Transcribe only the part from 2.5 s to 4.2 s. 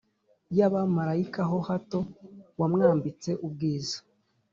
Wamwambitse ubwiza